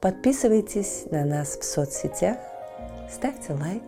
Подписывайтесь 0.00 1.04
на 1.10 1.26
нас 1.26 1.58
в 1.58 1.62
соцсетях, 1.62 2.38
ставьте 3.10 3.52
лайк, 3.52 3.82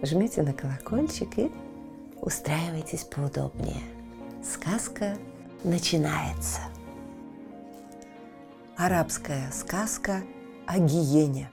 жмите 0.00 0.42
на 0.42 0.52
колокольчик 0.52 1.36
и 1.36 1.50
устраивайтесь 2.20 3.02
поудобнее. 3.02 3.82
Сказка 4.44 5.18
начинается. 5.64 6.60
Арабская 8.76 9.50
сказка 9.50 10.22
о 10.66 10.78
гиене. 10.78 11.50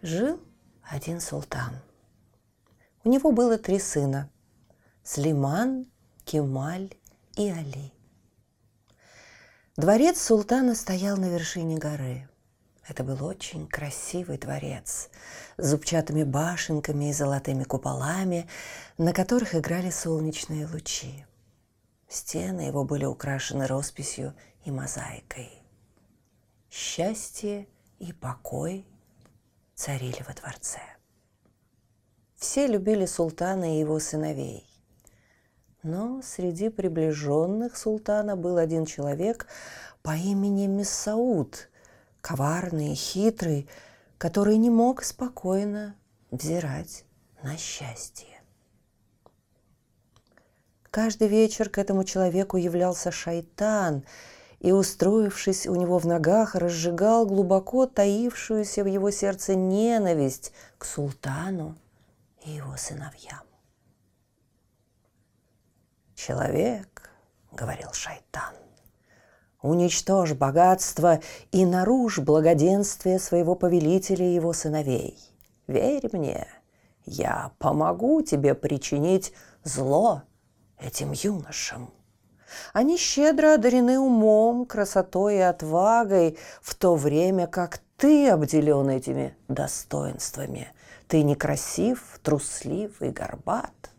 Жил 0.00 0.40
один 0.82 1.20
султан. 1.20 1.74
У 3.04 3.10
него 3.10 3.32
было 3.32 3.58
три 3.58 3.78
сына– 3.78 4.30
Слиман, 5.02 5.86
Кемаль 6.24 6.90
и 7.36 7.50
Али. 7.50 7.92
Дворец 9.76 10.22
султана 10.22 10.76
стоял 10.76 11.16
на 11.16 11.24
вершине 11.24 11.78
горы. 11.78 12.28
Это 12.86 13.02
был 13.02 13.24
очень 13.24 13.66
красивый 13.66 14.38
дворец 14.38 15.10
с 15.56 15.66
зубчатыми 15.66 16.22
башенками 16.22 17.10
и 17.10 17.12
золотыми 17.12 17.64
куполами, 17.64 18.48
на 18.98 19.12
которых 19.12 19.56
играли 19.56 19.90
солнечные 19.90 20.68
лучи. 20.68 21.26
Стены 22.06 22.60
его 22.60 22.84
были 22.84 23.04
украшены 23.04 23.66
росписью 23.66 24.36
и 24.64 24.70
мозаикой. 24.70 25.50
Счастье 26.70 27.66
и 27.98 28.12
покой 28.12 28.86
царили 29.74 30.22
во 30.24 30.34
дворце. 30.34 30.82
Все 32.36 32.68
любили 32.68 33.06
султана 33.06 33.74
и 33.74 33.80
его 33.80 33.98
сыновей. 33.98 34.73
Но 35.84 36.22
среди 36.22 36.70
приближенных 36.70 37.76
султана 37.76 38.36
был 38.36 38.56
один 38.56 38.86
человек 38.86 39.46
по 40.02 40.16
имени 40.16 40.66
Мессауд, 40.66 41.68
коварный 42.22 42.92
и 42.92 42.94
хитрый, 42.94 43.68
который 44.16 44.56
не 44.56 44.70
мог 44.70 45.04
спокойно 45.04 45.94
взирать 46.30 47.04
на 47.42 47.58
счастье. 47.58 48.40
Каждый 50.90 51.28
вечер 51.28 51.68
к 51.68 51.76
этому 51.76 52.04
человеку 52.04 52.56
являлся 52.56 53.10
шайтан 53.10 54.04
и, 54.60 54.72
устроившись 54.72 55.66
у 55.66 55.74
него 55.74 55.98
в 55.98 56.06
ногах, 56.06 56.54
разжигал 56.54 57.26
глубоко 57.26 57.84
таившуюся 57.84 58.84
в 58.84 58.86
его 58.86 59.10
сердце 59.10 59.54
ненависть 59.54 60.54
к 60.78 60.86
султану 60.86 61.76
и 62.42 62.52
его 62.52 62.74
сыновьям. 62.78 63.42
«Человек,— 66.26 67.10
говорил 67.52 67.92
шайтан,— 67.92 68.54
уничтожь 69.60 70.32
богатство 70.32 71.20
и 71.52 71.66
нарушь 71.66 72.18
благоденствие 72.18 73.18
своего 73.18 73.54
повелителя 73.54 74.24
и 74.24 74.34
его 74.34 74.54
сыновей. 74.54 75.18
Верь 75.66 76.08
мне, 76.12 76.48
я 77.04 77.50
помогу 77.58 78.22
тебе 78.22 78.54
причинить 78.54 79.34
зло 79.64 80.22
этим 80.78 81.12
юношам. 81.12 81.90
Они 82.72 82.96
щедро 82.96 83.56
одарены 83.56 83.98
умом, 83.98 84.64
красотой 84.64 85.36
и 85.36 85.40
отвагой, 85.40 86.38
в 86.62 86.74
то 86.74 86.94
время 86.94 87.46
как 87.48 87.82
ты 87.98 88.30
обделен 88.30 88.88
этими 88.88 89.36
достоинствами. 89.48 90.68
Ты 91.06 91.22
некрасив, 91.22 92.18
труслив 92.22 93.02
и 93.02 93.10
горбат. 93.10 93.93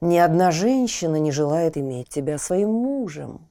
Ни 0.00 0.18
одна 0.18 0.50
женщина 0.50 1.16
не 1.16 1.32
желает 1.32 1.76
иметь 1.76 2.08
тебя 2.08 2.38
своим 2.38 2.70
мужем. 2.70 3.48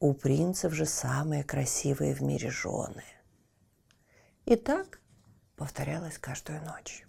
У 0.00 0.14
принцев 0.14 0.72
же 0.72 0.84
самые 0.84 1.44
красивые 1.44 2.14
в 2.14 2.20
мире 2.20 2.50
жены. 2.50 3.04
И 4.46 4.56
так 4.56 5.00
повторялось 5.56 6.18
каждую 6.18 6.60
ночь. 6.64 7.06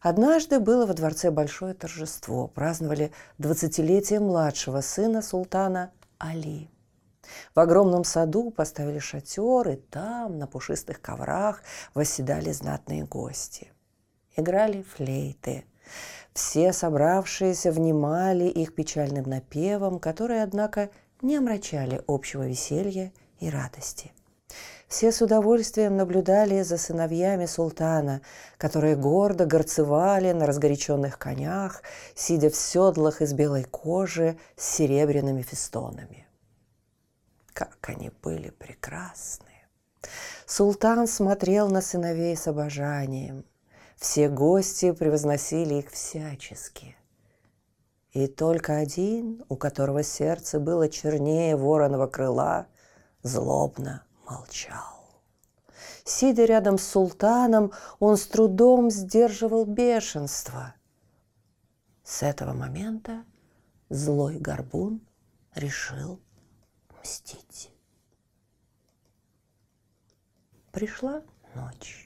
Однажды 0.00 0.60
было 0.60 0.84
во 0.84 0.92
дворце 0.92 1.30
большое 1.30 1.72
торжество. 1.72 2.48
Праздновали 2.48 3.12
двадцатилетие 3.38 4.20
младшего 4.20 4.82
сына 4.82 5.22
султана 5.22 5.92
Али. 6.18 6.70
В 7.54 7.60
огромном 7.60 8.04
саду 8.04 8.50
поставили 8.50 8.98
шатер, 8.98 9.68
и 9.70 9.76
там, 9.76 10.38
на 10.38 10.46
пушистых 10.46 11.00
коврах, 11.00 11.62
восседали 11.94 12.52
знатные 12.52 13.04
гости. 13.04 13.72
Играли 14.36 14.82
флейты. 14.82 15.64
Все 16.34 16.72
собравшиеся 16.72 17.70
внимали 17.70 18.44
их 18.44 18.74
печальным 18.74 19.24
напевам, 19.24 20.00
которые, 20.00 20.42
однако, 20.42 20.90
не 21.22 21.36
омрачали 21.36 22.02
общего 22.08 22.46
веселья 22.46 23.12
и 23.38 23.48
радости. 23.48 24.12
Все 24.88 25.12
с 25.12 25.22
удовольствием 25.22 25.96
наблюдали 25.96 26.62
за 26.62 26.76
сыновьями 26.76 27.46
султана, 27.46 28.20
которые 28.58 28.96
гордо 28.96 29.46
горцевали 29.46 30.32
на 30.32 30.46
разгоряченных 30.46 31.18
конях, 31.18 31.82
сидя 32.14 32.50
в 32.50 32.56
седлах 32.56 33.22
из 33.22 33.32
белой 33.32 33.64
кожи 33.64 34.36
с 34.56 34.64
серебряными 34.76 35.42
фестонами. 35.42 36.26
Как 37.52 37.78
они 37.82 38.10
были 38.22 38.50
прекрасны! 38.50 39.46
Султан 40.46 41.06
смотрел 41.06 41.68
на 41.70 41.80
сыновей 41.80 42.36
с 42.36 42.46
обожанием. 42.46 43.44
Все 43.96 44.28
гости 44.28 44.92
превозносили 44.92 45.74
их 45.74 45.90
всячески. 45.90 46.96
И 48.12 48.26
только 48.26 48.76
один, 48.76 49.44
у 49.48 49.56
которого 49.56 50.02
сердце 50.02 50.60
было 50.60 50.88
чернее 50.88 51.56
вороного 51.56 52.06
крыла, 52.06 52.66
злобно 53.22 54.04
молчал. 54.28 54.94
Сидя 56.04 56.44
рядом 56.44 56.78
с 56.78 56.86
султаном, 56.86 57.72
он 57.98 58.16
с 58.16 58.26
трудом 58.26 58.90
сдерживал 58.90 59.64
бешенство. 59.64 60.74
С 62.04 62.22
этого 62.22 62.52
момента 62.52 63.24
злой 63.88 64.38
горбун 64.38 65.00
решил 65.54 66.20
мстить. 67.02 67.72
Пришла 70.70 71.22
ночь. 71.54 72.03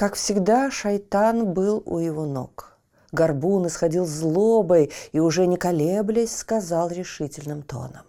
Как 0.00 0.14
всегда, 0.14 0.70
шайтан 0.70 1.52
был 1.52 1.82
у 1.84 1.98
его 1.98 2.24
ног. 2.24 2.78
Горбун 3.12 3.66
исходил 3.66 4.06
злобой 4.06 4.90
и, 5.12 5.20
уже 5.20 5.46
не 5.46 5.58
колеблясь, 5.58 6.34
сказал 6.34 6.88
решительным 6.88 7.60
тоном. 7.60 8.06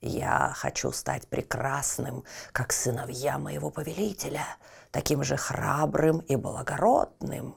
«Я 0.00 0.52
хочу 0.54 0.92
стать 0.92 1.26
прекрасным, 1.26 2.22
как 2.52 2.72
сыновья 2.72 3.38
моего 3.38 3.70
повелителя, 3.70 4.44
таким 4.92 5.24
же 5.24 5.36
храбрым 5.36 6.20
и 6.20 6.36
благородным. 6.36 7.56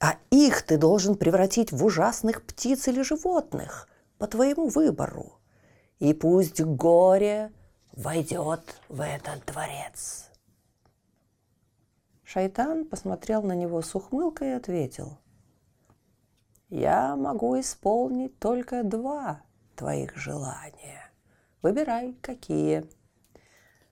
А 0.00 0.16
их 0.30 0.62
ты 0.62 0.76
должен 0.76 1.14
превратить 1.14 1.70
в 1.70 1.84
ужасных 1.84 2.42
птиц 2.42 2.88
или 2.88 3.02
животных 3.02 3.88
по 4.18 4.26
твоему 4.26 4.66
выбору 4.70 5.38
и 6.00 6.12
пусть 6.12 6.60
горе 6.60 7.52
войдет 7.92 8.74
в 8.88 9.00
этот 9.02 9.46
дворец. 9.46 10.30
Шайтан 12.34 12.84
посмотрел 12.84 13.44
на 13.44 13.52
него 13.52 13.80
с 13.80 13.94
ухмылкой 13.94 14.48
и 14.48 14.54
ответил. 14.54 15.18
Я 16.68 17.14
могу 17.14 17.60
исполнить 17.60 18.36
только 18.40 18.82
два 18.82 19.42
твоих 19.76 20.16
желания. 20.16 21.12
Выбирай, 21.62 22.16
какие. 22.20 22.86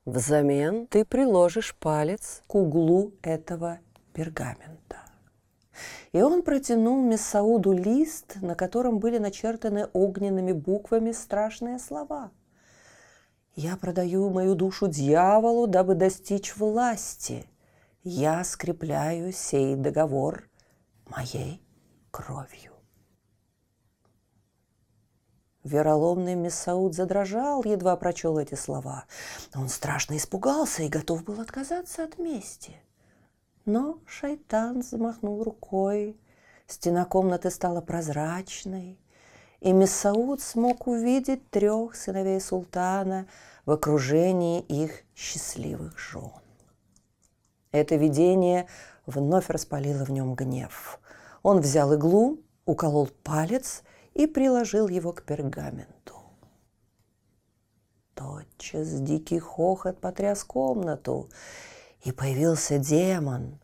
Взамен 0.05 0.89
ты 0.89 1.05
приложишь 1.05 1.77
палец 1.77 2.43
к 2.49 2.57
углу 2.57 3.13
этого 3.23 3.79
пергамента. 4.13 4.99
И 6.11 6.21
он 6.21 6.43
протянул 6.43 7.01
Мессауду 7.01 7.71
лист, 7.71 8.39
на 8.43 8.57
котором 8.57 8.99
были 8.99 9.19
начертаны 9.19 9.87
огненными 9.93 10.51
буквами 10.51 11.13
страшные 11.13 11.79
слова. 11.79 12.33
«Я 13.55 13.77
продаю 13.77 14.31
мою 14.31 14.57
душу 14.57 14.89
дьяволу, 14.89 15.69
дабы 15.69 15.95
достичь 15.95 16.57
власти. 16.57 17.47
Я 18.05 18.43
скрепляю 18.43 19.33
сей 19.33 19.77
договор 19.77 20.49
моей 21.07 21.63
кровью». 22.11 22.73
Вероломный 25.65 26.35
Мессауд 26.35 26.95
задрожал, 26.95 27.63
едва 27.65 27.95
прочел 27.97 28.39
эти 28.39 28.57
слова. 28.57 29.05
Он 29.55 29.69
страшно 29.69 30.17
испугался 30.17 30.83
и 30.83 30.89
готов 30.89 31.23
был 31.23 31.41
отказаться 31.41 32.03
от 32.03 32.19
мести. 32.19 32.75
Но 33.65 34.01
шайтан 34.07 34.83
замахнул 34.83 35.45
рукой. 35.45 36.21
Стена 36.67 37.05
комнаты 37.05 37.51
стала 37.51 37.81
прозрачной, 37.81 38.99
и 39.61 39.73
Мессауд 39.73 40.41
смог 40.41 40.89
увидеть 40.89 41.49
трех 41.51 41.95
сыновей 41.95 42.41
султана 42.41 43.29
в 43.65 43.71
окружении 43.71 44.61
их 44.63 45.05
счастливых 45.15 45.97
жен. 45.97 46.42
Это 47.73 47.97
видение 47.97 48.69
вновь 49.07 49.49
распалило 49.49 50.05
в 50.05 50.11
нем 50.11 50.35
гнев. 50.35 51.01
Он 51.43 51.61
взял 51.61 51.95
иглу, 51.95 52.39
уколол 52.67 53.09
палец 53.25 53.83
и 54.15 54.27
приложил 54.27 54.89
его 54.89 55.13
к 55.13 55.23
пергаменту. 55.23 56.15
Тотчас 58.15 59.01
дикий 59.01 59.39
хохот 59.39 60.01
потряс 60.01 60.45
комнату, 60.45 61.29
и 62.03 62.13
появился 62.13 62.79
демон 62.79 63.59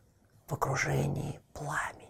в 0.46 0.54
окружении 0.54 1.40
пламени. 1.52 2.08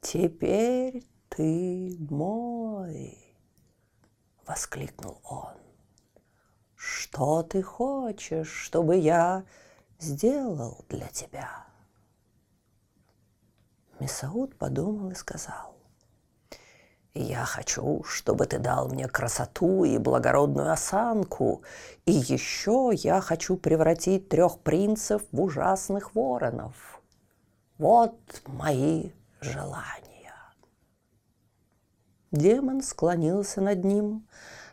«Теперь 0.00 1.04
ты 1.28 1.96
мой!»— 2.10 3.16
воскликнул 4.46 5.20
он. 5.24 5.55
«Что 7.16 7.42
ты 7.42 7.62
хочешь, 7.62 8.50
чтобы 8.50 8.98
я 8.98 9.46
сделал 9.98 10.84
для 10.90 11.06
тебя?» 11.06 11.64
Месауд 14.00 14.54
подумал 14.58 15.12
и 15.12 15.14
сказал. 15.14 15.74
Я 17.14 17.46
хочу, 17.46 18.04
чтобы 18.04 18.44
ты 18.44 18.58
дал 18.58 18.90
мне 18.90 19.08
красоту 19.08 19.84
и 19.84 19.96
благородную 19.96 20.70
осанку. 20.70 21.62
И 22.04 22.12
еще 22.12 22.90
я 22.92 23.22
хочу 23.22 23.56
превратить 23.56 24.28
трех 24.28 24.58
принцев 24.58 25.22
в 25.32 25.40
ужасных 25.40 26.14
воронов. 26.14 27.00
Вот 27.78 28.42
мои 28.44 29.12
желания. 29.40 30.34
Демон 32.30 32.82
склонился 32.82 33.62
над 33.62 33.84
ним, 33.84 34.28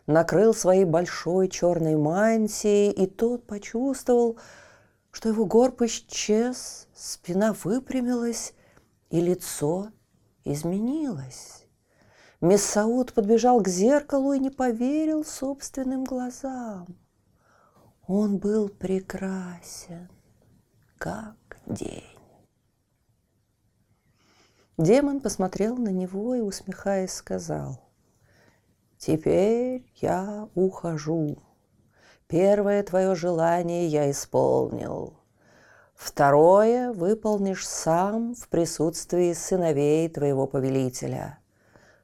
накрыл 0.07 0.53
своей 0.53 0.85
большой 0.85 1.47
черной 1.47 1.95
мантией, 1.95 2.91
и 2.91 3.07
тот 3.07 3.45
почувствовал, 3.45 4.38
что 5.11 5.29
его 5.29 5.45
горб 5.45 5.81
исчез, 5.83 6.88
спина 6.95 7.55
выпрямилась, 7.63 8.53
и 9.09 9.21
лицо 9.21 9.89
изменилось. 10.44 11.65
Мессауд 12.41 13.13
подбежал 13.13 13.61
к 13.61 13.67
зеркалу 13.69 14.33
и 14.33 14.39
не 14.39 14.50
поверил 14.50 15.23
собственным 15.23 16.03
глазам. 16.03 16.88
Он 18.06 18.38
был 18.38 18.67
прекрасен, 18.67 20.09
как 20.97 21.38
день. 21.65 22.03
Демон 24.77 25.21
посмотрел 25.21 25.77
на 25.77 25.89
него 25.89 26.35
и, 26.35 26.41
усмехаясь, 26.41 27.13
сказал, 27.13 27.79
«Теперь 29.05 29.85
я 29.95 30.47
ухожу. 30.55 31.44
Первое 32.27 32.81
твое 32.83 33.15
желание 33.15 33.85
я 33.88 34.09
исполнил. 34.09 35.19
Второе 35.94 36.94
выполнишь 36.94 37.67
сам 37.67 38.33
в 38.33 38.47
присутствии 38.47 39.33
сыновей 39.33 40.07
твоего 40.07 40.47
повелителя. 40.47 41.39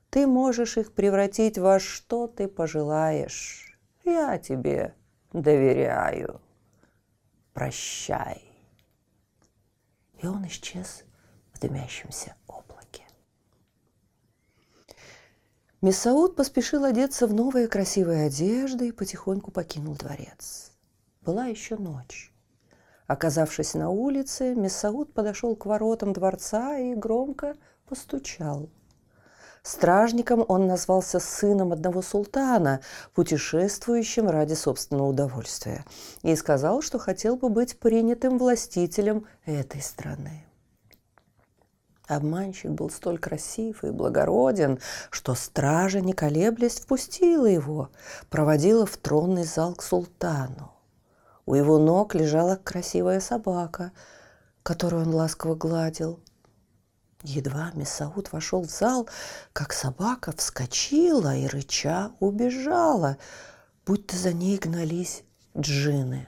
Ты 0.09 0.27
можешь 0.27 0.75
их 0.75 0.93
превратить 0.93 1.57
во 1.57 1.79
что 1.79 2.27
ты 2.27 2.49
пожелаешь. 2.49 3.79
Я 4.03 4.37
тебе 4.37 4.93
доверяю. 5.31 6.41
Прощай. 7.53 8.43
И 10.21 10.27
он 10.27 10.45
исчез 10.47 11.05
в 11.53 11.61
дымящемся 11.61 12.35
Месауд 15.81 16.35
поспешил 16.35 16.83
одеться 16.83 17.27
в 17.27 17.33
новые 17.33 17.67
красивые 17.67 18.27
одежды 18.27 18.89
и 18.89 18.91
потихоньку 18.91 19.51
покинул 19.51 19.95
дворец. 19.95 20.71
Была 21.21 21.45
еще 21.45 21.77
ночь. 21.77 22.33
Оказавшись 23.07 23.73
на 23.73 23.89
улице, 23.89 24.55
Месауд 24.55 25.13
подошел 25.13 25.55
к 25.55 25.65
воротам 25.65 26.13
дворца 26.13 26.77
и 26.77 26.95
громко 26.95 27.55
постучал– 27.87 28.69
Стражником 29.63 30.45
он 30.47 30.67
назвался 30.67 31.19
сыном 31.19 31.73
одного 31.73 32.01
султана, 32.01 32.79
путешествующим 33.13 34.29
ради 34.29 34.53
собственного 34.53 35.07
удовольствия, 35.07 35.85
и 36.23 36.35
сказал, 36.35 36.81
что 36.81 36.97
хотел 36.97 37.35
бы 37.35 37.49
быть 37.49 37.77
принятым 37.77 38.37
властителем 38.37 39.25
этой 39.45 39.81
страны. 39.81 40.45
Обманщик 42.09 42.71
был 42.71 42.89
столь 42.89 43.19
красив 43.19 43.83
и 43.83 43.91
благороден, 43.91 44.79
что 45.11 45.35
стража, 45.35 46.01
не 46.01 46.13
колеблясь, 46.13 46.79
впустила 46.79 47.45
его, 47.45 47.91
проводила 48.31 48.87
в 48.87 48.97
тронный 48.97 49.43
зал 49.43 49.75
к 49.75 49.83
султану. 49.83 50.73
У 51.45 51.53
его 51.53 51.77
ног 51.77 52.15
лежала 52.15 52.55
красивая 52.55 53.19
собака, 53.19 53.91
которую 54.63 55.03
он 55.03 55.13
ласково 55.13 55.53
гладил. 55.53 56.19
Едва 57.21 57.71
Месауд 57.75 58.31
вошел 58.31 58.63
в 58.63 58.71
зал, 58.71 59.07
как 59.53 59.71
собака 59.71 60.33
вскочила 60.35 61.35
и 61.35 61.45
рыча 61.45 62.11
убежала, 62.19 63.17
будто 63.85 64.17
за 64.17 64.33
ней 64.33 64.57
гнались 64.57 65.21
джины. 65.55 66.27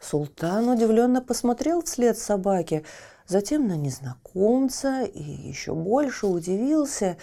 Султан 0.00 0.68
удивленно 0.68 1.20
посмотрел 1.20 1.82
вслед 1.82 2.18
собаке, 2.18 2.84
затем 3.28 3.68
на 3.68 3.76
незнакомца 3.76 5.04
и 5.04 5.22
еще 5.22 5.74
больше 5.74 6.26
удивился, 6.26 7.16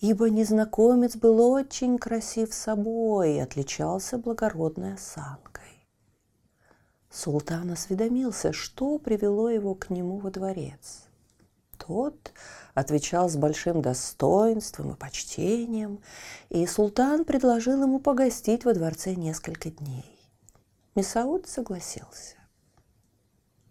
ибо 0.00 0.28
незнакомец 0.28 1.14
был 1.14 1.40
очень 1.40 1.98
красив 1.98 2.52
собой 2.52 3.34
и 3.34 3.38
отличался 3.38 4.18
благородной 4.18 4.94
осанкой. 4.94 5.86
Султан 7.10 7.70
осведомился, 7.70 8.52
что 8.52 8.98
привело 8.98 9.48
его 9.48 9.76
к 9.76 9.90
нему 9.90 10.18
во 10.18 10.32
дворец– 10.32 11.04
тот 11.86 12.32
отвечал 12.74 13.28
с 13.28 13.36
большим 13.36 13.82
достоинством 13.82 14.92
и 14.92 14.96
почтением, 14.96 16.00
и 16.48 16.66
султан 16.66 17.24
предложил 17.24 17.82
ему 17.82 17.98
погостить 17.98 18.64
во 18.64 18.74
дворце 18.74 19.14
несколько 19.14 19.70
дней. 19.70 20.04
Месауд 20.94 21.48
согласился. 21.48 22.36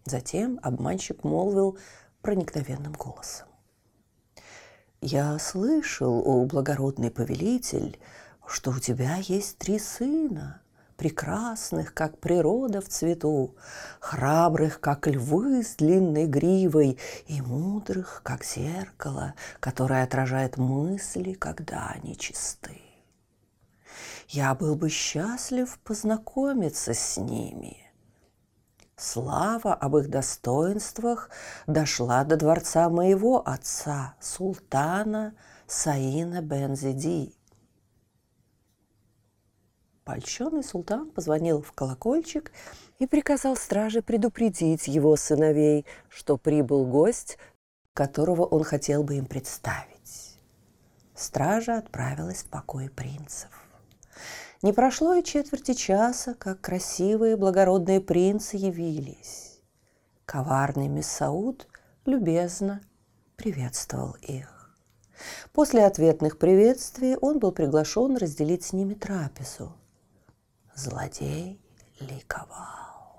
Затем 0.04 0.58
обманщик 0.62 1.24
молвил 1.24 1.78
проникновенным 2.22 2.92
голосом. 2.92 3.46
«Я 5.00 5.38
слышал, 5.38 6.22
о 6.24 6.44
благородный 6.44 7.10
повелитель, 7.10 7.98
что 8.46 8.70
у 8.72 8.78
тебя 8.78 9.16
есть 9.16 9.58
три 9.58 9.78
сына, 9.78 10.60
прекрасных, 10.96 11.94
как 11.94 12.18
природа 12.18 12.82
в 12.82 12.88
цвету, 12.88 13.56
храбрых, 14.00 14.80
как 14.80 15.06
львы 15.06 15.62
с 15.62 15.76
длинной 15.76 16.26
гривой, 16.26 16.98
и 17.26 17.40
мудрых, 17.40 18.20
как 18.22 18.44
зеркало, 18.44 19.32
которое 19.60 20.02
отражает 20.04 20.58
мысли, 20.58 21.32
когда 21.32 21.88
они 21.94 22.18
чисты. 22.18 22.82
Я 24.28 24.54
был 24.54 24.76
бы 24.76 24.90
счастлив 24.90 25.78
познакомиться 25.82 26.92
с 26.92 27.16
ними. 27.16 27.89
Слава 29.00 29.72
об 29.72 29.96
их 29.96 30.10
достоинствах 30.10 31.30
дошла 31.66 32.22
до 32.22 32.36
дворца 32.36 32.90
моего 32.90 33.42
отца, 33.48 34.14
султана 34.20 35.34
Саина 35.66 36.42
Бензиди. 36.42 37.32
Польщенный 40.04 40.62
султан 40.62 41.10
позвонил 41.10 41.62
в 41.62 41.72
колокольчик 41.72 42.52
и 42.98 43.06
приказал 43.06 43.56
страже 43.56 44.02
предупредить 44.02 44.86
его 44.86 45.16
сыновей, 45.16 45.86
что 46.10 46.36
прибыл 46.36 46.84
гость, 46.84 47.38
которого 47.94 48.44
он 48.44 48.64
хотел 48.64 49.02
бы 49.02 49.16
им 49.16 49.24
представить. 49.24 50.38
Стража 51.14 51.78
отправилась 51.78 52.42
в 52.42 52.50
покой 52.50 52.90
принцев. 52.90 53.48
Не 54.62 54.74
прошло 54.74 55.14
и 55.14 55.24
четверти 55.24 55.72
часа, 55.72 56.34
как 56.34 56.60
красивые 56.60 57.38
благородные 57.38 57.98
принцы 57.98 58.58
явились. 58.58 59.58
Коварный 60.26 60.88
Мессауд 60.88 61.66
любезно 62.04 62.82
приветствовал 63.36 64.16
их. 64.20 64.76
После 65.54 65.86
ответных 65.86 66.38
приветствий 66.38 67.16
он 67.16 67.38
был 67.38 67.52
приглашен 67.52 68.18
разделить 68.18 68.62
с 68.62 68.74
ними 68.74 68.92
трапезу. 68.92 69.72
Злодей 70.74 71.58
ликовал. 71.98 73.18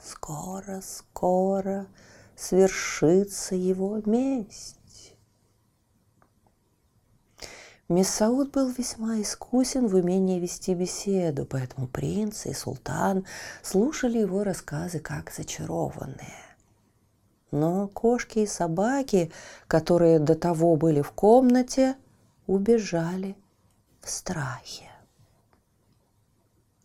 Скоро, 0.00 0.80
скоро 0.80 1.88
свершится 2.36 3.54
его 3.54 4.00
месть. 4.06 4.79
Мессауд 7.90 8.52
был 8.52 8.68
весьма 8.68 9.20
искусен 9.20 9.88
в 9.88 9.96
умении 9.96 10.38
вести 10.38 10.74
беседу, 10.74 11.44
поэтому 11.44 11.88
принц 11.88 12.46
и 12.46 12.52
султан 12.52 13.26
слушали 13.62 14.18
его 14.18 14.44
рассказы 14.44 15.00
как 15.00 15.32
зачарованные. 15.32 16.44
Но 17.50 17.88
кошки 17.88 18.38
и 18.38 18.46
собаки, 18.46 19.32
которые 19.66 20.20
до 20.20 20.36
того 20.36 20.76
были 20.76 21.00
в 21.02 21.10
комнате, 21.10 21.96
убежали 22.46 23.36
в 24.00 24.08
страхе. 24.08 24.88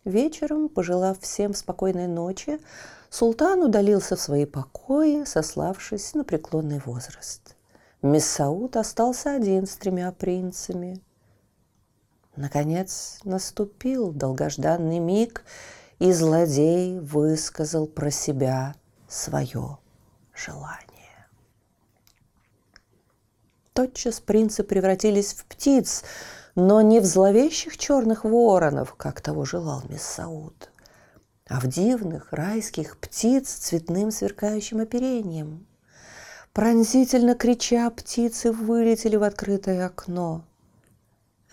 Вечером, 0.04 0.68
пожелав 0.68 1.20
всем 1.20 1.54
спокойной 1.54 2.08
ночи, 2.08 2.58
султан 3.10 3.62
удалился 3.62 4.16
в 4.16 4.20
свои 4.20 4.44
покои, 4.44 5.22
сославшись 5.22 6.14
на 6.14 6.24
преклонный 6.24 6.80
возраст. 6.80 7.55
Мессауд 8.06 8.76
остался 8.76 9.34
один 9.34 9.66
с 9.66 9.76
тремя 9.76 10.12
принцами. 10.12 11.02
Наконец 12.36 13.18
наступил 13.24 14.12
долгожданный 14.12 14.98
миг, 14.98 15.44
и 15.98 16.12
злодей 16.12 17.00
высказал 17.00 17.86
про 17.86 18.10
себя 18.10 18.74
свое 19.08 19.78
желание. 20.34 21.26
Тотчас 23.72 24.20
принцы 24.20 24.62
превратились 24.62 25.32
в 25.32 25.46
птиц, 25.46 26.04
но 26.54 26.82
не 26.82 27.00
в 27.00 27.06
зловещих 27.06 27.78
черных 27.78 28.24
воронов, 28.24 28.94
как 28.94 29.22
того 29.22 29.46
желал 29.46 29.82
Мессауд, 29.88 30.70
а 31.48 31.60
в 31.60 31.66
дивных 31.66 32.32
райских 32.32 32.98
птиц 32.98 33.48
с 33.48 33.54
цветным 33.54 34.10
сверкающим 34.10 34.80
оперением– 34.80 35.66
Пронзительно 36.56 37.34
крича, 37.34 37.90
птицы 37.90 38.50
вылетели 38.50 39.16
в 39.16 39.24
открытое 39.24 39.84
окно. 39.84 40.42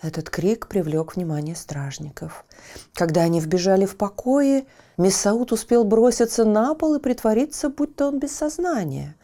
Этот 0.00 0.30
крик 0.30 0.66
привлек 0.66 1.14
внимание 1.14 1.54
стражников. 1.54 2.46
Когда 2.94 3.20
они 3.20 3.38
вбежали 3.38 3.84
в 3.84 3.98
покои, 3.98 4.66
Мессаут 4.96 5.52
успел 5.52 5.84
броситься 5.84 6.46
на 6.46 6.74
пол 6.74 6.94
и 6.94 7.00
притвориться, 7.00 7.68
будто 7.68 8.06
он 8.06 8.18
без 8.18 8.34
сознания. 8.34 9.14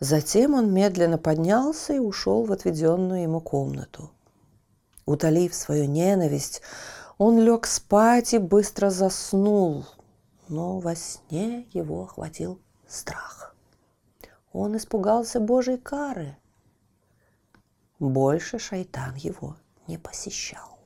Затем 0.00 0.54
он 0.54 0.72
медленно 0.72 1.18
поднялся 1.18 1.92
и 1.92 1.98
ушел 1.98 2.44
в 2.44 2.52
отведенную 2.52 3.24
ему 3.24 3.42
комнату. 3.42 4.10
Утолив 5.04 5.54
свою 5.54 5.84
ненависть, 5.84 6.62
он 7.18 7.38
лег 7.38 7.66
спать 7.66 8.32
и 8.32 8.38
быстро 8.38 8.88
заснул, 8.88 9.84
но 10.48 10.78
во 10.78 10.96
сне 10.96 11.66
его 11.74 12.04
охватил 12.04 12.58
страх. 12.88 13.54
Он 14.52 14.76
испугался 14.76 15.40
Божьей 15.40 15.78
кары. 15.78 16.36
Больше 17.98 18.58
шайтан 18.58 19.14
его 19.16 19.56
не 19.86 19.98
посещал. 19.98 20.78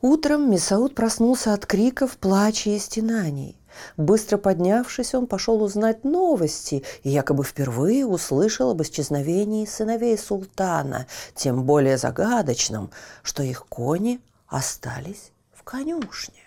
Утром 0.00 0.48
Месауд 0.48 0.94
проснулся 0.94 1.54
от 1.54 1.66
криков, 1.66 2.18
плача 2.18 2.70
и 2.70 2.78
стенаний. 2.78 3.60
Быстро 3.96 4.38
поднявшись, 4.38 5.14
он 5.14 5.26
пошел 5.26 5.60
узнать 5.60 6.04
новости 6.04 6.84
и 7.02 7.10
якобы 7.10 7.42
впервые 7.42 8.06
услышал 8.06 8.70
об 8.70 8.82
исчезновении 8.82 9.66
сыновей 9.66 10.16
султана, 10.16 11.06
тем 11.34 11.64
более 11.64 11.96
загадочном, 11.96 12.90
что 13.22 13.42
их 13.42 13.66
кони 13.66 14.20
остались 14.46 15.32
в 15.52 15.64
конюшне. 15.64 16.42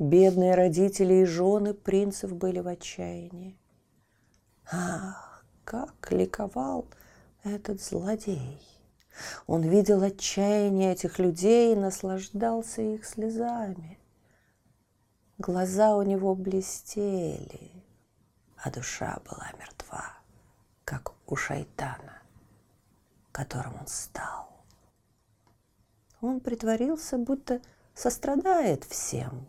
Бедные 0.00 0.56
родители 0.56 1.14
и 1.14 1.24
жены 1.24 1.74
принцев 1.74 2.32
были 2.32 2.58
в 2.58 2.66
отчаянии. 2.66 3.56
Ах, 4.70 5.44
как 5.64 6.10
ликовал 6.10 6.86
этот 7.42 7.82
злодей! 7.82 8.60
Он 9.46 9.62
видел 9.62 10.02
отчаяние 10.02 10.92
этих 10.92 11.18
людей 11.18 11.72
и 11.72 11.78
наслаждался 11.78 12.82
их 12.82 13.04
слезами. 13.04 13.98
Глаза 15.38 15.96
у 15.96 16.02
него 16.02 16.34
блестели, 16.34 17.70
а 18.56 18.70
душа 18.70 19.18
была 19.28 19.50
мертва, 19.58 20.04
как 20.84 21.12
у 21.26 21.36
шайтана, 21.36 22.22
которым 23.30 23.74
он 23.80 23.86
стал. 23.86 24.48
Он 26.20 26.40
притворился, 26.40 27.18
будто 27.18 27.60
сострадает 27.94 28.84
всем, 28.84 29.46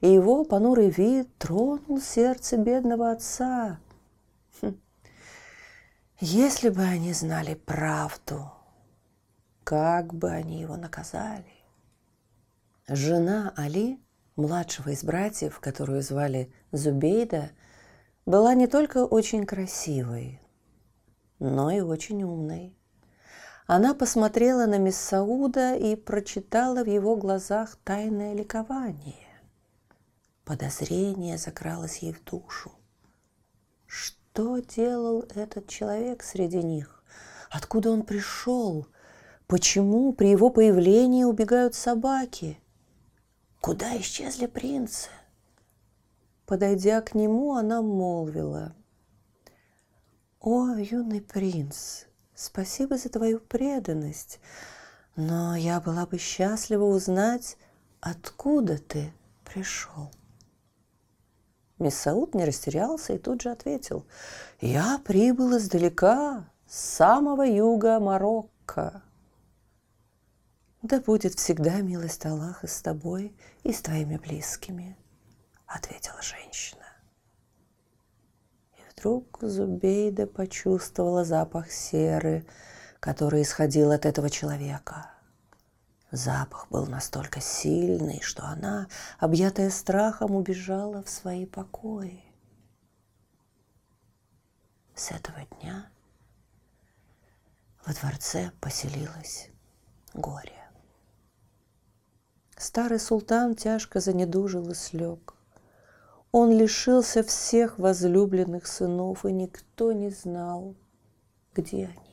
и 0.00 0.08
его 0.08 0.44
понурый 0.44 0.90
вид 0.90 1.28
тронул 1.38 2.00
сердце 2.00 2.56
бедного 2.56 3.10
отца– 3.10 3.80
если 6.20 6.68
бы 6.68 6.82
они 6.82 7.12
знали 7.12 7.54
правду, 7.54 8.50
как 9.64 10.14
бы 10.14 10.30
они 10.30 10.60
его 10.60 10.76
наказали? 10.76 11.52
Жена 12.88 13.52
Али, 13.56 14.00
младшего 14.34 14.90
из 14.90 15.04
братьев, 15.04 15.60
которую 15.60 16.02
звали 16.02 16.52
Зубейда, 16.72 17.50
была 18.26 18.54
не 18.54 18.66
только 18.66 19.04
очень 19.04 19.46
красивой, 19.46 20.40
но 21.38 21.70
и 21.70 21.80
очень 21.80 22.22
умной. 22.24 22.76
Она 23.66 23.94
посмотрела 23.94 24.66
на 24.66 24.78
мисс 24.78 24.96
Сауда 24.96 25.74
и 25.74 25.94
прочитала 25.94 26.82
в 26.82 26.88
его 26.88 27.16
глазах 27.16 27.76
тайное 27.84 28.34
ликование. 28.34 29.28
Подозрение 30.44 31.36
закралось 31.36 31.98
ей 31.98 32.14
в 32.14 32.24
душу. 32.24 32.72
Что 34.38 34.60
делал 34.60 35.24
этот 35.34 35.66
человек 35.66 36.22
среди 36.22 36.62
них? 36.62 37.02
Откуда 37.50 37.90
он 37.90 38.02
пришел? 38.02 38.86
Почему 39.48 40.12
при 40.12 40.28
его 40.28 40.50
появлении 40.50 41.24
убегают 41.24 41.74
собаки? 41.74 42.60
Куда 43.60 43.98
исчезли 43.98 44.46
принцы? 44.46 45.08
Подойдя 46.46 47.00
к 47.00 47.16
нему, 47.16 47.54
она 47.54 47.82
молвила. 47.82 48.76
«О, 50.40 50.68
юный 50.76 51.20
принц, 51.20 52.04
спасибо 52.36 52.96
за 52.96 53.08
твою 53.08 53.40
преданность, 53.40 54.38
но 55.16 55.56
я 55.56 55.80
была 55.80 56.06
бы 56.06 56.18
счастлива 56.18 56.84
узнать, 56.84 57.56
откуда 58.00 58.78
ты 58.78 59.12
пришел». 59.44 60.12
Мессауд 61.78 62.34
не 62.34 62.44
растерялся 62.44 63.12
и 63.12 63.18
тут 63.18 63.42
же 63.42 63.50
ответил. 63.50 64.06
«Я 64.60 65.00
прибыл 65.04 65.56
издалека, 65.56 66.48
с 66.66 66.78
самого 66.78 67.42
юга 67.42 68.00
Марокко». 68.00 69.02
«Да 70.82 71.00
будет 71.00 71.34
всегда 71.34 71.80
милость 71.80 72.24
Аллаха 72.26 72.66
с 72.66 72.82
тобой 72.82 73.34
и 73.62 73.72
с 73.72 73.80
твоими 73.80 74.16
близкими»,— 74.16 74.96
ответила 75.66 76.20
женщина. 76.22 76.86
И 78.76 78.80
вдруг 78.92 79.38
Зубейда 79.40 80.26
почувствовала 80.26 81.24
запах 81.24 81.70
серы, 81.70 82.46
который 83.00 83.42
исходил 83.42 83.90
от 83.92 84.06
этого 84.06 84.30
человека— 84.30 85.10
Запах 86.10 86.68
был 86.70 86.86
настолько 86.86 87.40
сильный, 87.40 88.20
что 88.22 88.46
она, 88.46 88.88
объятая 89.18 89.68
страхом, 89.68 90.34
убежала 90.36 91.02
в 91.02 91.10
свои 91.10 91.44
покои. 91.44 92.24
С 94.94 95.10
этого 95.10 95.44
дня 95.60 95.90
во 97.84 97.92
дворце 97.92 98.52
поселилось 98.60 99.50
горе. 100.14 100.70
Старый 102.56 102.98
султан 102.98 103.54
тяжко 103.54 104.00
занедужил 104.00 104.70
и 104.70 104.74
слег. 104.74 105.34
Он 106.32 106.50
лишился 106.50 107.22
всех 107.22 107.78
возлюбленных 107.78 108.66
сынов, 108.66 109.24
и 109.24 109.32
никто 109.32 109.92
не 109.92 110.10
знал, 110.10 110.74
где 111.54 111.86
они. 111.86 112.07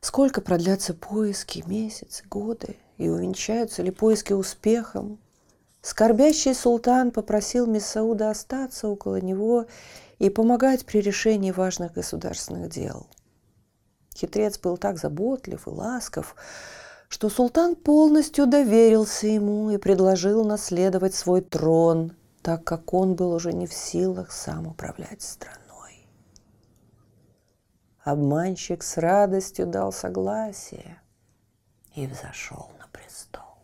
Сколько 0.00 0.40
продлятся 0.40 0.94
поиски, 0.94 1.62
месяцы, 1.66 2.24
годы, 2.28 2.76
и 2.96 3.08
увенчаются 3.08 3.82
ли 3.82 3.90
поиски 3.90 4.32
успехом? 4.32 5.18
Скорбящий 5.82 6.54
султан 6.54 7.10
попросил 7.10 7.66
Месауда 7.66 8.30
остаться 8.30 8.88
около 8.88 9.20
него 9.20 9.66
и 10.18 10.30
помогать 10.30 10.84
при 10.86 11.00
решении 11.00 11.50
важных 11.50 11.92
государственных 11.92 12.70
дел. 12.70 13.06
Хитрец 14.14 14.58
был 14.58 14.76
так 14.76 14.98
заботлив 14.98 15.66
и 15.66 15.70
ласков, 15.70 16.34
что 17.08 17.28
султан 17.28 17.76
полностью 17.76 18.46
доверился 18.46 19.26
ему 19.26 19.70
и 19.70 19.76
предложил 19.76 20.44
наследовать 20.44 21.14
свой 21.14 21.40
трон, 21.40 22.12
так 22.42 22.64
как 22.64 22.94
он 22.94 23.14
был 23.14 23.32
уже 23.32 23.52
не 23.52 23.66
в 23.66 23.72
силах 23.72 24.32
сам 24.32 24.66
управлять 24.66 25.22
страной. 25.22 25.59
Обманщик 28.02 28.82
с 28.82 28.96
радостью 28.96 29.66
дал 29.66 29.92
согласие 29.92 31.00
и 31.94 32.06
взошел 32.06 32.70
на 32.78 32.86
престол. 32.88 33.58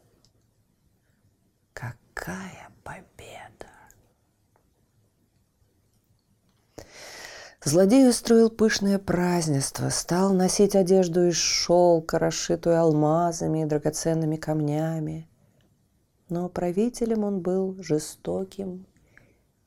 Какая 1.72 2.68
победа! 2.84 3.70
Злодей 7.64 8.08
устроил 8.08 8.50
пышное 8.50 8.98
празднество, 8.98 9.88
стал 9.88 10.34
носить 10.34 10.76
одежду 10.76 11.28
из 11.28 11.36
шелка, 11.36 12.18
расшитую 12.18 12.78
алмазами 12.78 13.62
и 13.62 13.64
драгоценными 13.64 14.36
камнями. 14.36 15.28
Но 16.28 16.50
правителем 16.50 17.24
он 17.24 17.40
был 17.40 17.74
жестоким 17.82 18.86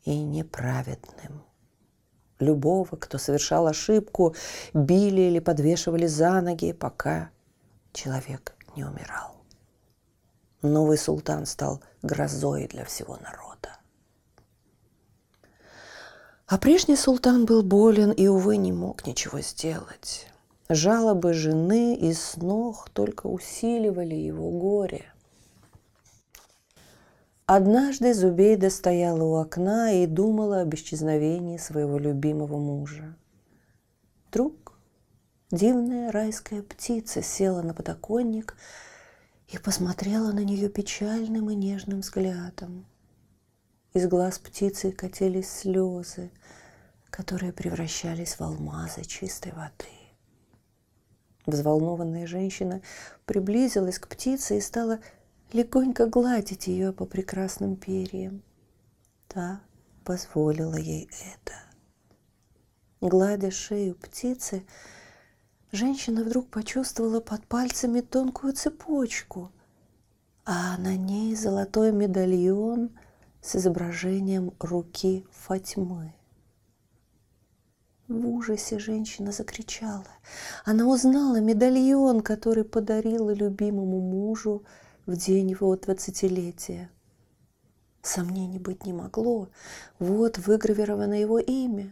и 0.04 0.22
неправедным. 0.22 1.49
Любого, 2.40 2.96
кто 2.96 3.18
совершал 3.18 3.68
ошибку, 3.68 4.34
били 4.74 5.22
или 5.22 5.40
подвешивали 5.40 6.08
за 6.08 6.40
ноги, 6.42 6.72
пока 6.72 7.30
человек 7.92 8.56
не 8.76 8.86
умирал. 8.86 9.36
Новый 10.62 10.98
султан 10.98 11.46
стал 11.46 11.82
грозой 12.02 12.68
для 12.68 12.86
всего 12.86 13.18
народа. 13.18 13.78
А 16.48 16.58
прежний 16.58 16.96
султан 16.96 17.46
был 17.46 17.62
болен 17.62 18.12
и, 18.12 18.28
увы, 18.28 18.58
не 18.58 18.72
мог 18.72 19.06
ничего 19.06 19.40
сделать. 19.42 20.28
Жалобы 20.68 21.34
жены 21.34 21.96
и 21.96 22.14
снох 22.14 22.90
только 22.90 23.28
усиливали 23.28 24.16
его 24.16 24.50
горе. 24.50 25.12
Однажды 27.52 28.14
Зубейда 28.14 28.70
стояла 28.70 29.24
у 29.24 29.34
окна 29.34 29.92
и 29.92 30.06
думала 30.06 30.62
об 30.62 30.76
исчезновении 30.76 31.58
своего 31.58 31.98
любимого 31.98 32.60
мужа. 32.60 33.16
Вдруг 34.28 34.78
дивная 35.50 36.12
райская 36.12 36.62
птица 36.62 37.24
села 37.24 37.64
на 37.64 37.74
подоконник 37.74 38.56
и 39.48 39.58
посмотрела 39.58 40.32
на 40.32 40.44
нее 40.44 40.70
печальным 40.70 41.50
и 41.50 41.56
нежным 41.56 42.02
взглядом. 42.02 42.86
Из 43.96 44.06
глаз 44.06 44.38
птицы 44.38 44.92
катились 44.92 45.50
слезы, 45.50 46.30
которые 47.10 47.52
превращались 47.52 48.36
в 48.36 48.42
алмазы 48.42 49.06
чистой 49.06 49.54
воды. 49.54 49.90
Взволнованная 51.48 52.28
женщина 52.28 52.84
приблизилась 53.26 53.98
к 53.98 54.08
птице 54.08 54.60
и 54.60 54.62
стала 54.62 55.00
легонько 55.52 56.08
гладить 56.08 56.68
ее 56.68 56.94
по 56.94 57.06
прекрасным 57.06 57.76
перьям. 57.76 58.42
Та 59.28 59.62
позволила 60.04 60.76
ей 60.76 61.10
это. 61.12 61.54
Гладя 63.02 63.52
шею 63.52 63.96
птицы, 63.96 64.66
женщина 65.72 66.24
вдруг 66.24 66.48
почувствовала 66.50 67.20
под 67.20 67.46
пальцами 67.48 68.02
тонкую 68.02 68.54
цепочку, 68.54 69.52
а 70.46 70.78
на 70.78 70.96
ней 70.96 71.36
золотой 71.36 71.92
медальон– 71.92 72.90
с 73.42 73.56
изображением 73.56 74.54
руки 74.60 75.26
Фатьмы. 75.32 76.14
В 78.08 78.28
ужасе 78.28 78.80
женщина 78.80 79.32
закричала. 79.32 80.08
Она 80.66 80.88
узнала 80.88 81.40
медальон, 81.40 82.22
который 82.22 82.64
подарила 82.64 83.32
любимому 83.32 84.02
мужу 84.02 84.64
в 85.10 85.18
день 85.18 85.50
его 85.50 85.76
двадцатилетия. 85.76 86.92
Сомнений 88.04 88.60
быть 88.60 88.86
не 88.86 88.94
могло. 88.94 89.50
Вот 89.98 90.38
выгравировано 90.38 91.20
его 91.20 91.40
имя. 91.40 91.90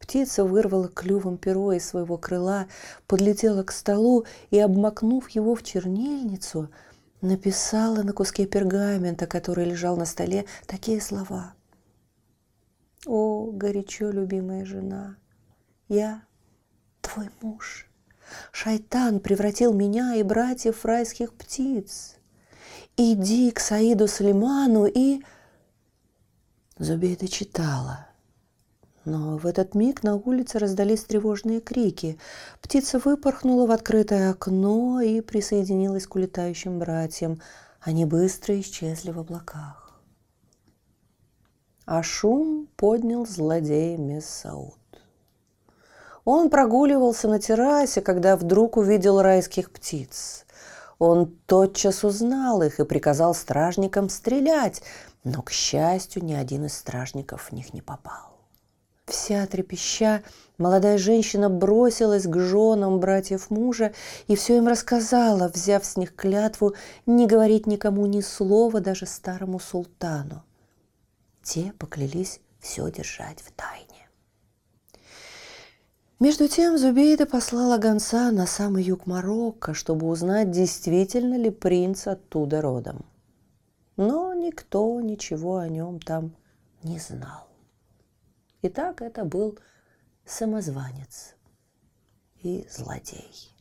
Птица 0.00 0.44
вырвала 0.44 0.88
клювом 0.88 1.38
перо 1.38 1.72
из 1.72 1.86
своего 1.86 2.18
крыла, 2.18 2.66
подлетела 3.06 3.62
к 3.62 3.70
столу 3.70 4.24
и, 4.50 4.58
обмакнув 4.58 5.28
его 5.30 5.54
в 5.54 5.62
чернильницу, 5.62 6.70
написала 7.20 8.02
на 8.02 8.12
куске 8.12 8.46
пергамента, 8.46 9.28
который 9.28 9.64
лежал 9.64 9.96
на 9.96 10.06
столе, 10.06 10.46
такие 10.66 11.00
слова. 11.00 11.54
«О, 13.06 13.50
горячо 13.52 14.10
любимая 14.10 14.64
жена, 14.64 15.16
я 15.88 16.24
твой 17.00 17.30
муж. 17.40 17.89
Шайтан 18.52 19.20
превратил 19.20 19.72
меня 19.72 20.14
и 20.14 20.22
братьев 20.22 20.84
райских 20.84 21.34
птиц. 21.34 22.16
Иди 22.96 23.50
к 23.50 23.60
Саиду 23.60 24.06
Слиману 24.06 24.86
и...» 24.86 25.22
Зубейда 26.78 27.28
читала– 27.28 28.06
но 29.04 29.38
в 29.38 29.46
этот 29.46 29.74
миг 29.74 30.02
на 30.02 30.16
улице 30.16 30.58
раздались 30.58 31.04
тревожные 31.04 31.60
крики. 31.60 32.18
Птица 32.60 32.98
выпорхнула 32.98 33.66
в 33.66 33.70
открытое 33.70 34.30
окно 34.30 35.00
и 35.00 35.20
присоединилась 35.20 36.06
к 36.06 36.14
улетающим 36.14 36.78
братьям. 36.78 37.40
Они 37.80 38.04
быстро 38.04 38.60
исчезли 38.60 39.10
в 39.10 39.18
облаках. 39.18 40.00
А 41.86 42.02
шум 42.02 42.68
поднял 42.76 43.26
злодей 43.26 43.96
Мессауд. 43.96 44.79
Он 46.24 46.50
прогуливался 46.50 47.28
на 47.28 47.38
террасе, 47.38 48.00
когда 48.00 48.36
вдруг 48.36 48.76
увидел 48.76 49.22
райских 49.22 49.70
птиц. 49.70 50.44
Он 50.98 51.34
тотчас 51.46 52.04
узнал 52.04 52.62
их 52.62 52.78
и 52.78 52.84
приказал 52.84 53.34
стражникам 53.34 54.10
стрелять, 54.10 54.82
но, 55.24 55.42
к 55.42 55.50
счастью, 55.50 56.24
ни 56.24 56.34
один 56.34 56.66
из 56.66 56.76
стражников 56.76 57.48
в 57.48 57.52
них 57.52 57.72
не 57.72 57.80
попал. 57.80 58.30
Вся 59.06 59.44
трепеща, 59.46 60.22
молодая 60.56 60.96
женщина 60.96 61.50
бросилась 61.50 62.26
к 62.26 62.38
женам 62.38 63.00
братьев 63.00 63.50
мужа 63.50 63.92
и 64.28 64.36
все 64.36 64.58
им 64.58 64.68
рассказала, 64.68 65.48
взяв 65.48 65.84
с 65.84 65.96
них 65.96 66.14
клятву 66.14 66.74
не 67.06 67.26
говорить 67.26 67.66
никому 67.66 68.06
ни 68.06 68.20
слова, 68.20 68.80
даже 68.80 69.06
старому 69.06 69.58
султану. 69.58 70.44
Те 71.42 71.72
поклялись 71.78 72.40
все 72.60 72.88
держать 72.90 73.40
в 73.40 73.50
тайне. 73.50 73.99
Между 76.20 76.48
тем 76.48 76.76
Зубейда 76.76 77.24
послала 77.24 77.78
гонца 77.78 78.30
на 78.30 78.46
самый 78.46 78.84
юг 78.84 79.06
Марокко, 79.06 79.72
чтобы 79.72 80.06
узнать, 80.06 80.50
действительно 80.50 81.34
ли 81.36 81.48
принц 81.48 82.06
оттуда 82.06 82.60
родом. 82.60 83.06
Но 83.96 84.34
никто 84.34 85.00
ничего 85.00 85.56
о 85.56 85.68
нем 85.70 85.98
там 85.98 86.36
не 86.82 86.98
знал. 86.98 87.48
Итак, 88.60 89.00
это 89.00 89.24
был 89.24 89.58
самозванец 90.26 91.36
и 92.42 92.68
злодей. 92.70 93.56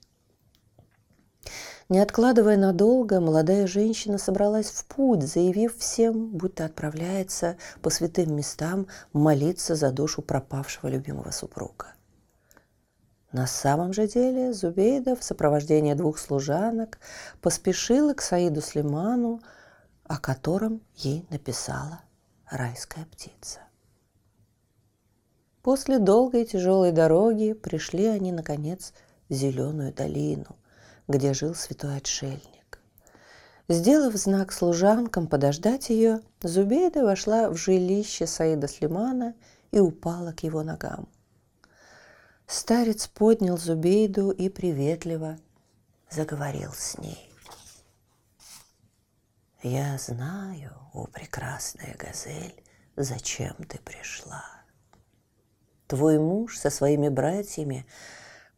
Не 1.87 1.99
откладывая 1.99 2.57
надолго, 2.57 3.21
молодая 3.21 3.67
женщина 3.67 4.17
собралась 4.17 4.69
в 4.69 4.85
путь, 4.85 5.23
заявив 5.23 5.77
всем, 5.77 6.27
будто 6.27 6.65
отправляется 6.65 7.55
по 7.81 7.89
святым 7.89 8.35
местам 8.35 8.87
молиться 9.13 9.75
за 9.75 9.93
душу 9.93 10.21
пропавшего 10.21 10.89
любимого 10.89 11.31
супруга. 11.31 11.93
На 13.31 13.45
самом 13.45 13.93
же 13.93 14.07
деле 14.07 14.53
Зубейда 14.53 15.15
в 15.15 15.23
сопровождении 15.23 15.93
двух 15.93 16.17
служанок 16.17 16.99
поспешила 17.41 18.13
к 18.15 18.21
Саиду 18.21 18.61
Слиману, 18.61 19.41
о 20.05 20.17
котором 20.17 20.81
ей 20.95 21.27
написала 21.29 22.01
райская 22.49 23.05
птица. 23.05 23.59
После 25.61 25.99
долгой 25.99 26.45
тяжелой 26.45 26.91
дороги 26.91 27.53
пришли 27.53 28.05
они, 28.05 28.31
наконец, 28.31 28.93
в 29.27 29.33
зеленую 29.33 29.93
долину, 29.93 30.55
где 31.07 31.33
жил 31.35 31.53
святой 31.53 31.97
отшельник. 31.97 32.81
Сделав 33.67 34.15
знак 34.15 34.51
служанкам 34.51 35.27
подождать 35.27 35.91
ее, 35.91 36.21
Зубейда 36.41 37.03
вошла 37.03 37.51
в 37.51 37.55
жилище 37.55 38.25
Саида 38.25 38.67
Слимана 38.67 39.35
и 39.69 39.79
упала 39.79 40.31
к 40.31 40.41
его 40.41 40.63
ногам. 40.63 41.07
Старец 42.69 43.07
поднял 43.07 43.57
Зубейду 43.57 44.29
и 44.29 44.47
приветливо 44.47 45.39
заговорил 46.07 46.71
с 46.71 46.99
ней. 46.99 47.33
«Я 49.63 49.97
знаю, 49.97 50.77
о 50.93 51.07
прекрасная 51.07 51.95
газель, 51.97 52.53
зачем 52.95 53.55
ты 53.67 53.79
пришла. 53.79 54.45
Твой 55.87 56.19
муж 56.19 56.59
со 56.59 56.69
своими 56.69 57.09
братьями 57.09 57.87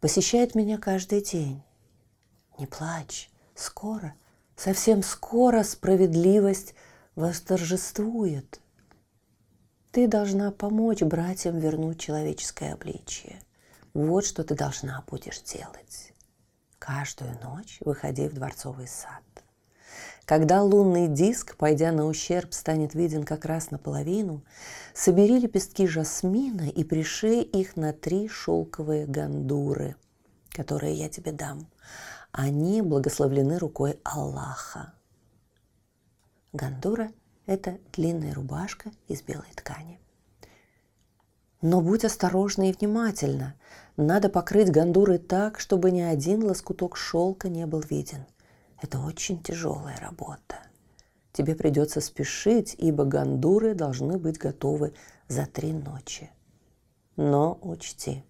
посещает 0.01 0.55
меня 0.55 0.77
каждый 0.77 1.21
день. 1.21 1.63
Не 2.59 2.67
плачь, 2.67 3.31
скоро, 3.55 4.13
совсем 4.57 5.03
скоро 5.03 5.63
справедливость 5.63 6.75
восторжествует. 7.15 8.59
Ты 9.91 10.05
должна 10.09 10.51
помочь 10.51 11.01
братьям 11.01 11.59
вернуть 11.59 12.01
человеческое 12.01 12.73
обличие. 12.73 13.41
Вот 13.93 14.25
что 14.25 14.43
ты 14.43 14.55
должна 14.55 15.03
будешь 15.07 15.41
делать. 15.41 16.13
Каждую 16.79 17.37
ночь 17.43 17.77
выходи 17.81 18.27
в 18.27 18.33
дворцовый 18.33 18.87
сад. 18.87 19.21
Когда 20.25 20.63
лунный 20.63 21.09
диск, 21.09 21.57
пойдя 21.57 21.91
на 21.91 22.05
ущерб, 22.05 22.53
станет 22.53 22.93
виден 22.95 23.23
как 23.23 23.43
раз 23.43 23.69
наполовину, 23.69 24.45
собери 24.93 25.39
лепестки 25.39 25.87
жасмина 25.87 26.69
и 26.69 26.83
пришей 26.85 27.41
их 27.41 27.75
на 27.75 27.91
три 27.91 28.29
шелковые 28.29 29.05
гандуры, 29.05 29.97
которые 30.51 30.93
я 30.93 31.09
тебе 31.09 31.33
дам. 31.33 31.67
Они 32.31 32.81
благословлены 32.81 33.57
рукой 33.57 33.99
Аллаха. 34.03 34.93
Гандура– 36.53 37.11
это 37.45 37.77
длинная 37.91 38.33
рубашка 38.33 38.91
из 39.09 39.21
белой 39.21 39.51
ткани. 39.53 39.99
Но 41.61 41.81
будь 41.81 42.05
осторожна 42.05 42.69
и 42.69 42.73
внимательна. 42.73 43.55
Надо 43.97 44.29
покрыть 44.29 44.71
гондуры 44.71 45.17
так, 45.19 45.59
чтобы 45.59 45.91
ни 45.91 46.01
один 46.01 46.43
лоскуток 46.43 46.97
шелка 46.97 47.49
не 47.49 47.65
был 47.65 47.81
виден. 47.81 48.25
Это 48.81 48.99
очень 48.99 49.41
тяжелая 49.43 49.97
работа. 49.99 50.55
Тебе 51.33 51.55
придется 51.55 52.01
спешить, 52.01 52.75
ибо 52.77 53.05
гондуры 53.05 53.75
должны 53.75 54.17
быть 54.17 54.37
готовы 54.37 54.93
за 55.27 55.45
три 55.45 55.71
ночи. 55.71 56.31
Но 57.15 57.59
учти, 57.61 58.23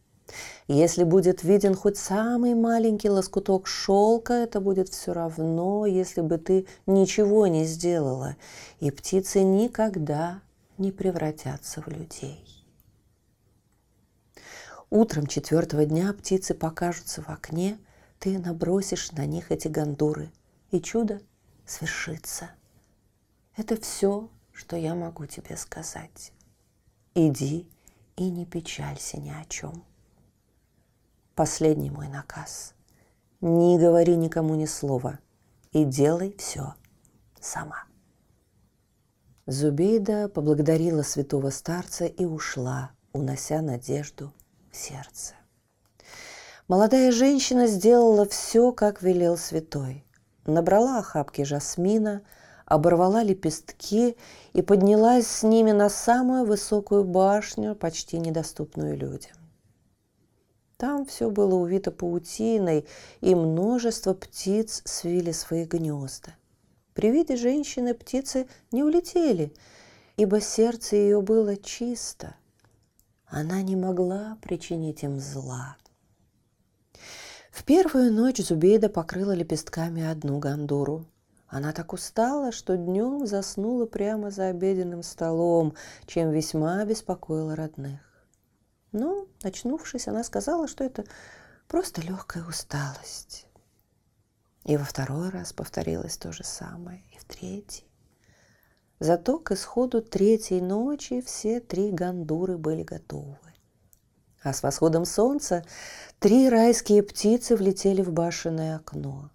если 0.68 1.04
будет 1.04 1.44
виден 1.44 1.76
хоть 1.76 1.98
самый 1.98 2.54
маленький 2.54 3.10
лоскуток 3.10 3.68
шелка, 3.68 4.34
это 4.34 4.60
будет 4.60 4.90
все 4.90 5.14
равно, 5.14 5.86
если 5.86 6.22
бы 6.22 6.38
ты 6.38 6.68
ничего 6.86 7.48
не 7.48 7.66
сделала, 7.66 8.36
и 8.80 8.92
птицы 8.92 9.42
никогда 9.42 10.42
не 10.78 10.92
превратятся 10.92 11.82
в 11.82 11.88
людей. 11.88 12.51
Утром 14.92 15.26
четвертого 15.26 15.86
дня 15.86 16.12
птицы 16.12 16.54
покажутся 16.54 17.22
в 17.22 17.30
окне, 17.30 17.80
ты 18.20 18.38
набросишь 18.38 19.14
на 19.14 19.26
них 19.26 19.50
эти 19.50 19.70
гондуры, 19.70 20.30
и 20.70 20.82
чудо 20.82 21.22
свершится. 21.66 22.52
Это 23.56 23.80
все, 23.80 24.30
что 24.52 24.76
я 24.76 24.94
могу 24.94 25.26
тебе 25.28 25.56
сказать. 25.56 26.34
Иди 27.16 27.70
и 28.18 28.30
не 28.30 28.46
печалься 28.46 29.18
ни 29.18 29.30
о 29.30 29.46
чем. 29.46 29.86
Последний 31.36 31.90
мой 31.90 32.10
наказ. 32.10 32.74
Не 33.40 33.80
говори 33.80 34.18
никому 34.18 34.56
ни 34.56 34.66
слова 34.66 35.20
и 35.72 35.86
делай 35.86 36.36
все 36.38 36.76
сама. 37.40 37.86
Зубейда 39.46 40.28
поблагодарила 40.28 41.02
святого 41.02 41.50
старца 41.50 42.06
и 42.06 42.26
ушла, 42.26 42.92
унося 43.14 43.62
надежду 43.62 44.34
в 44.72 44.78
сердце. 44.78 45.36
Молодая 46.68 47.12
женщина 47.12 47.68
сделала 47.68 48.26
все, 48.26 48.72
как 48.72 49.02
велел 49.02 49.38
святой. 49.38 50.06
Набрала 50.46 51.00
охапки 51.00 51.44
жасмина, 51.44 52.22
оборвала 52.66 53.24
лепестки 53.24 54.16
и 54.54 54.62
поднялась 54.62 55.28
с 55.28 55.44
ними 55.44 55.72
на 55.72 55.90
самую 55.90 56.46
высокую 56.46 57.04
башню, 57.04 57.76
почти 57.76 58.18
недоступную 58.18 58.98
людям. 58.98 59.34
Там 60.78 61.06
все 61.06 61.30
было 61.30 61.56
увито 61.56 61.92
паутиной, 61.92 62.88
и 63.20 63.36
множество 63.36 64.14
птиц 64.14 64.82
свили 64.86 65.32
свои 65.32 65.66
гнезда. 65.66 66.34
При 66.96 67.12
виде 67.12 67.36
женщины 67.36 67.94
птицы 67.94 68.48
не 68.72 68.84
улетели, 68.84 69.54
ибо 70.18 70.42
сердце 70.42 70.96
ее 70.96 71.22
было 71.22 71.56
чисто. 71.56 72.36
Она 73.32 73.62
не 73.62 73.78
могла 73.78 74.38
причинить 74.42 75.04
им 75.04 75.18
зла. 75.18 75.78
В 77.50 77.64
первую 77.64 78.12
ночь 78.12 78.40
Зубейда 78.40 78.90
покрыла 78.90 79.32
лепестками 79.32 80.04
одну 80.04 80.38
гандуру. 80.38 81.06
Она 81.48 81.72
так 81.72 81.94
устала, 81.94 82.52
что 82.52 82.76
днем 82.76 83.26
заснула 83.26 83.86
прямо 83.86 84.32
за 84.32 84.48
обеденным 84.48 85.02
столом, 85.02 85.76
чем 86.08 86.32
весьма 86.32 86.84
беспокоила 86.84 87.56
родных. 87.56 88.02
Но, 88.92 89.28
очнувшись, 89.44 90.10
она 90.10 90.26
сказала, 90.26 90.68
что 90.68 90.84
это 90.84 91.06
просто 91.70 92.02
легкая 92.02 92.44
усталость. 92.44 93.48
И 94.66 94.76
во 94.76 94.84
второй 94.84 95.30
раз 95.30 95.54
повторилось 95.54 96.18
то 96.18 96.34
же 96.34 96.44
самое, 96.44 97.02
и 97.14 97.18
в 97.18 97.24
третий. 97.24 97.91
Зато 99.02 99.40
к 99.40 99.54
исходу 99.54 100.04
третьей 100.04 100.62
ночи 100.62 101.22
все 101.22 101.60
три 101.60 101.90
гандуры 101.90 102.60
были 102.60 102.84
готовы. 102.84 103.36
А 104.44 104.54
с 104.54 104.62
восходом 104.62 105.06
солнца 105.06 105.66
три 106.20 106.48
райские 106.50 107.02
птицы 107.02 107.56
влетели 107.56 108.04
в 108.04 108.12
башенное 108.12 108.76
окно. 108.76 109.32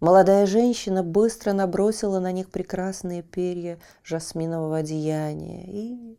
Молодая 0.00 0.44
женщина 0.46 1.04
быстро 1.04 1.52
набросила 1.52 2.18
на 2.18 2.32
них 2.32 2.50
прекрасные 2.50 3.22
перья 3.22 3.78
жасминового 4.02 4.78
одеяния, 4.78 5.62
и 5.68 6.18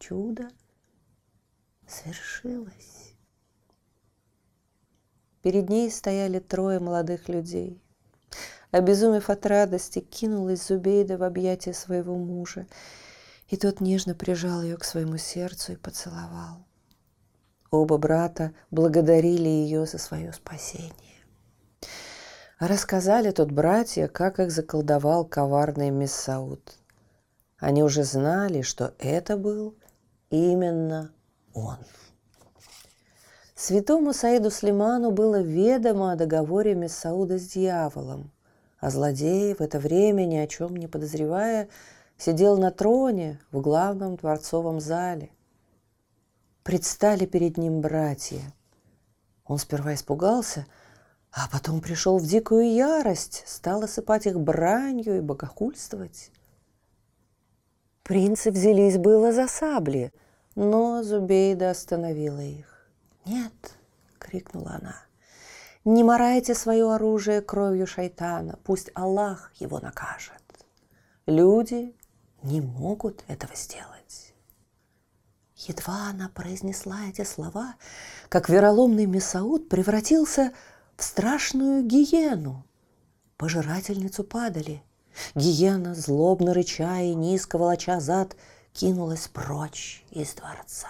чудо 0.00 0.48
свершилось. 1.86 3.14
Перед 5.42 5.68
ней 5.68 5.88
стояли 5.88 6.40
трое 6.40 6.80
молодых 6.80 7.28
людей. 7.28 7.80
Обезумев 8.70 9.30
от 9.30 9.46
радости, 9.46 9.98
кинулась 9.98 10.66
Зубейда 10.66 11.18
в 11.18 11.24
объятия 11.24 11.72
своего 11.72 12.16
мужа, 12.16 12.66
и 13.48 13.56
тот 13.56 13.80
нежно 13.80 14.14
прижал 14.14 14.62
ее 14.62 14.76
к 14.76 14.84
своему 14.84 15.16
сердцу 15.16 15.72
и 15.72 15.76
поцеловал. 15.76 16.64
Оба 17.70 17.98
брата 17.98 18.52
благодарили 18.70 19.48
ее 19.48 19.86
за 19.86 19.98
свое 19.98 20.32
спасение. 20.32 20.92
Рассказали 22.58 23.30
тут 23.30 23.50
братья, 23.50 24.06
как 24.06 24.38
их 24.38 24.50
заколдовал 24.50 25.24
коварный 25.24 25.90
Мессауд. 25.90 26.76
Они 27.58 27.82
уже 27.82 28.04
знали, 28.04 28.62
что 28.62 28.94
это 28.98 29.36
был 29.36 29.76
именно 30.30 31.12
он. 31.54 31.78
Святому 33.54 34.12
Саиду 34.12 34.50
Слиману 34.50 35.10
было 35.10 35.40
ведомо 35.40 36.12
о 36.12 36.16
договоре 36.16 36.74
Мессауда 36.74 37.38
с 37.38 37.46
дьяволом, 37.48 38.30
а 38.80 38.90
злодей 38.90 39.54
в 39.54 39.60
это 39.60 39.78
время, 39.78 40.24
ни 40.24 40.36
о 40.36 40.46
чем 40.46 40.76
не 40.76 40.86
подозревая, 40.86 41.68
сидел 42.18 42.58
на 42.58 42.70
троне 42.70 43.38
в 43.52 43.60
главном 43.60 44.16
дворцовом 44.16 44.80
зале. 44.80 45.30
Предстали 46.62 47.26
перед 47.26 47.56
ним 47.56 47.80
братья. 47.80 48.40
Он 49.44 49.58
сперва 49.58 49.94
испугался, 49.94 50.66
а 51.32 51.48
потом 51.50 51.80
пришел 51.80 52.18
в 52.18 52.26
дикую 52.26 52.72
ярость, 52.72 53.44
стал 53.46 53.82
осыпать 53.82 54.26
их 54.26 54.40
бранью 54.40 55.18
и 55.18 55.20
богохульствовать. 55.20 56.30
Принцы 58.02 58.50
взялись 58.50 58.98
было 58.98 59.32
за 59.32 59.46
сабли– 59.46 60.12
но 60.54 61.02
Зубейда 61.02 61.70
остановила 61.70 62.40
их. 62.40 62.88
«Нет!»— 63.24 63.74
крикнула 64.18 64.78
она. 64.80 64.96
«Не 65.84 66.04
морайте 66.04 66.54
свое 66.54 66.92
оружие 66.92 67.40
кровью 67.40 67.86
шайтана, 67.86 68.58
пусть 68.64 68.90
Аллах 68.94 69.52
его 69.56 69.78
накажет. 69.80 70.42
Люди 71.26 71.94
не 72.42 72.60
могут 72.60 73.24
этого 73.28 73.54
сделать». 73.54 74.34
Едва 75.56 76.08
она 76.08 76.30
произнесла 76.30 77.06
эти 77.08 77.22
слова, 77.24 77.74
как 78.28 78.48
вероломный 78.48 79.06
Месауд 79.06 79.68
превратился 79.68 80.52
в 80.96 81.04
страшную 81.04 81.82
гиену, 81.82 82.64
пожирательницу 83.36 84.24
падали. 84.24 84.82
Гиена, 85.34 85.94
злобно 85.94 86.54
рыча 86.54 87.00
и 87.00 87.14
низко 87.14 87.58
волоча 87.58 88.00
зад, 88.00 88.36
кинулась 88.72 89.28
прочь 89.28 90.04
из 90.10 90.34
дворца. 90.34 90.88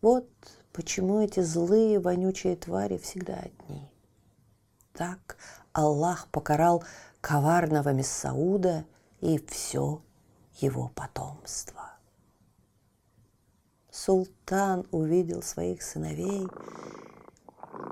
Вот 0.00 0.28
почему 0.72 1.20
эти 1.20 1.40
злые, 1.40 2.00
вонючие 2.00 2.56
твари 2.56 2.98
всегда 2.98 3.34
одни. 3.34 3.88
Так 4.92 5.36
Аллах 5.72 6.28
покарал 6.28 6.84
коварного 7.20 7.92
Мессауда 7.92 8.84
и 9.20 9.38
все 9.48 10.02
его 10.58 10.88
потомство. 10.94 11.92
Султан 13.90 14.86
увидел 14.90 15.42
своих 15.42 15.82
сыновей, 15.82 16.48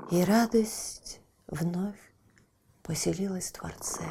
и 0.09 0.23
радость 0.23 1.21
вновь 1.47 2.13
поселилась 2.83 3.51
в 3.51 3.59
дворце 3.59 4.03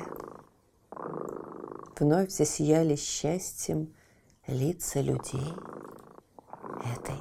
вновь 2.01 2.31
засияли 2.31 2.97
счастьем 2.97 3.95
лица 4.47 5.01
людей 5.01 5.55
этой 6.97 7.21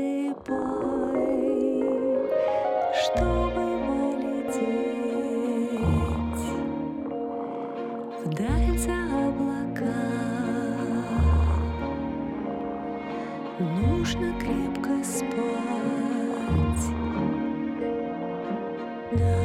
крепко 19.11 19.17
спать. 19.17 19.19
Да. 19.19 19.40